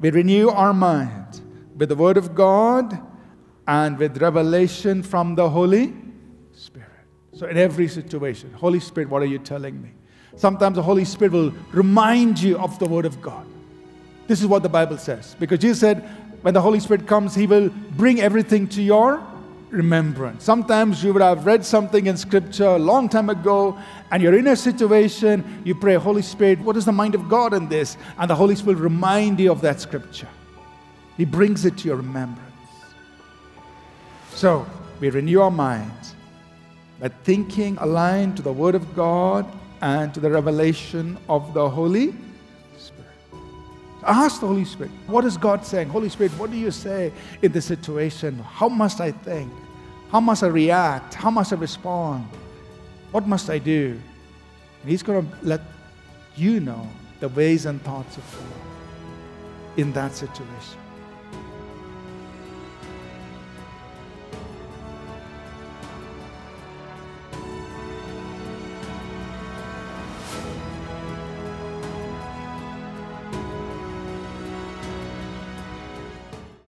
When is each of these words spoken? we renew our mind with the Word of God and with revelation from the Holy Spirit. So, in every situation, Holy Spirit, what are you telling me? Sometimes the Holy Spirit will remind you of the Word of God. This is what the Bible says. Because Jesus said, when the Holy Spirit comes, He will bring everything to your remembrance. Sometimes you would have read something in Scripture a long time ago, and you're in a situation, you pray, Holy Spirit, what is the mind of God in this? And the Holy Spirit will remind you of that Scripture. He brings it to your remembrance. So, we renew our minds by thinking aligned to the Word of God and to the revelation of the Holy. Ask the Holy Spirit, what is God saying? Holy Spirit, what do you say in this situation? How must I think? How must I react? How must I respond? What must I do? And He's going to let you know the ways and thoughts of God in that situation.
we 0.00 0.10
renew 0.10 0.48
our 0.48 0.74
mind 0.74 1.40
with 1.76 1.88
the 1.88 1.94
Word 1.94 2.16
of 2.16 2.34
God 2.34 3.00
and 3.66 3.98
with 3.98 4.20
revelation 4.20 5.02
from 5.02 5.34
the 5.34 5.48
Holy 5.48 5.94
Spirit. 6.52 6.88
So, 7.32 7.46
in 7.46 7.56
every 7.56 7.88
situation, 7.88 8.52
Holy 8.52 8.80
Spirit, 8.80 9.08
what 9.08 9.22
are 9.22 9.26
you 9.26 9.38
telling 9.38 9.80
me? 9.82 9.90
Sometimes 10.36 10.76
the 10.76 10.82
Holy 10.82 11.04
Spirit 11.04 11.32
will 11.32 11.52
remind 11.72 12.40
you 12.40 12.58
of 12.58 12.78
the 12.78 12.86
Word 12.86 13.06
of 13.06 13.20
God. 13.22 13.46
This 14.26 14.40
is 14.40 14.46
what 14.46 14.62
the 14.62 14.68
Bible 14.68 14.98
says. 14.98 15.36
Because 15.38 15.58
Jesus 15.58 15.80
said, 15.80 16.02
when 16.42 16.54
the 16.54 16.60
Holy 16.60 16.80
Spirit 16.80 17.06
comes, 17.06 17.34
He 17.34 17.46
will 17.46 17.70
bring 17.92 18.20
everything 18.20 18.68
to 18.68 18.82
your 18.82 19.26
remembrance. 19.70 20.44
Sometimes 20.44 21.02
you 21.02 21.12
would 21.12 21.22
have 21.22 21.46
read 21.46 21.64
something 21.64 22.06
in 22.06 22.16
Scripture 22.16 22.66
a 22.66 22.78
long 22.78 23.08
time 23.08 23.30
ago, 23.30 23.78
and 24.10 24.22
you're 24.22 24.38
in 24.38 24.46
a 24.46 24.56
situation, 24.56 25.62
you 25.64 25.74
pray, 25.74 25.94
Holy 25.94 26.22
Spirit, 26.22 26.60
what 26.60 26.76
is 26.76 26.84
the 26.84 26.92
mind 26.92 27.14
of 27.14 27.28
God 27.28 27.54
in 27.54 27.68
this? 27.68 27.96
And 28.18 28.30
the 28.30 28.34
Holy 28.34 28.54
Spirit 28.54 28.76
will 28.76 28.84
remind 28.84 29.40
you 29.40 29.50
of 29.50 29.60
that 29.62 29.80
Scripture. 29.80 30.28
He 31.16 31.24
brings 31.24 31.64
it 31.64 31.78
to 31.78 31.88
your 31.88 31.96
remembrance. 31.96 32.50
So, 34.34 34.66
we 35.00 35.10
renew 35.10 35.40
our 35.40 35.50
minds 35.50 36.14
by 37.00 37.08
thinking 37.08 37.76
aligned 37.78 38.36
to 38.36 38.42
the 38.42 38.52
Word 38.52 38.74
of 38.74 38.94
God 38.94 39.46
and 39.80 40.14
to 40.14 40.20
the 40.20 40.30
revelation 40.30 41.18
of 41.28 41.52
the 41.54 41.68
Holy. 41.68 42.14
Ask 44.06 44.40
the 44.40 44.46
Holy 44.46 44.64
Spirit, 44.64 44.92
what 45.06 45.24
is 45.24 45.36
God 45.36 45.64
saying? 45.64 45.88
Holy 45.88 46.08
Spirit, 46.08 46.32
what 46.32 46.50
do 46.50 46.56
you 46.56 46.70
say 46.70 47.12
in 47.42 47.52
this 47.52 47.64
situation? 47.64 48.38
How 48.38 48.68
must 48.68 49.00
I 49.00 49.12
think? 49.12 49.52
How 50.10 50.20
must 50.20 50.42
I 50.42 50.48
react? 50.48 51.14
How 51.14 51.30
must 51.30 51.52
I 51.52 51.56
respond? 51.56 52.26
What 53.10 53.26
must 53.26 53.50
I 53.50 53.58
do? 53.58 53.98
And 54.82 54.90
He's 54.90 55.02
going 55.02 55.28
to 55.28 55.36
let 55.42 55.60
you 56.36 56.60
know 56.60 56.88
the 57.20 57.28
ways 57.30 57.66
and 57.66 57.82
thoughts 57.82 58.16
of 58.16 58.24
God 58.32 59.78
in 59.78 59.92
that 59.92 60.14
situation. 60.14 60.83